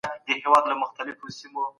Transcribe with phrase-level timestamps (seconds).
[0.05, 1.47] چارواکي به د وګړو غوښتنو ته غوږ نیسي.